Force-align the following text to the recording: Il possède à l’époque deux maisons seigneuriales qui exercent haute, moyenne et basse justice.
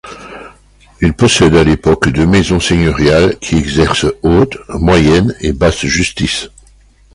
Il 1.01 1.13
possède 1.13 1.55
à 1.55 1.63
l’époque 1.63 2.09
deux 2.09 2.25
maisons 2.25 2.59
seigneuriales 2.59 3.37
qui 3.37 3.57
exercent 3.57 4.11
haute, 4.23 4.57
moyenne 4.73 5.35
et 5.41 5.53
basse 5.53 5.85
justice. 5.85 6.49